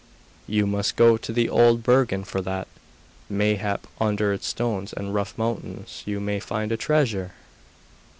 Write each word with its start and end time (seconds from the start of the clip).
'You 0.47 0.65
must 0.65 0.95
go 0.95 1.15
to 1.15 1.31
the 1.31 1.47
Old 1.47 1.83
Bergen 1.83 2.23
for 2.23 2.41
that. 2.41 2.67
Mayhap 3.29 3.85
under 3.99 4.33
its 4.33 4.47
stones 4.47 4.93
and 4.93 5.13
rough 5.13 5.37
mountains 5.37 6.01
you 6.07 6.19
may 6.19 6.39
find 6.39 6.71
a 6.71 6.75
treasure! 6.77 7.33